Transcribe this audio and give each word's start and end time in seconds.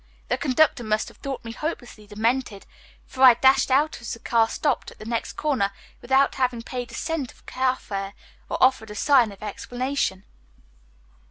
The 0.29 0.37
conductor 0.39 0.83
must 0.83 1.09
have 1.09 1.17
thought 1.17 1.45
me 1.45 1.51
hopelessly 1.51 2.07
demented, 2.07 2.65
for 3.05 3.21
I 3.21 3.35
dashed 3.35 3.69
out 3.69 4.01
as 4.01 4.13
the 4.15 4.19
car 4.19 4.49
stopped 4.49 4.89
at 4.89 4.97
the 4.97 5.05
next 5.05 5.33
corner 5.33 5.71
without 6.01 6.33
having 6.41 6.63
paid 6.63 6.89
a 6.89 6.95
cent 6.95 7.31
of 7.31 7.45
carfare 7.45 8.13
or 8.49 8.57
offered 8.59 8.89
a 8.89 8.95
sign 8.95 9.31
of 9.31 9.43
an 9.43 9.47
explanation. 9.47 10.23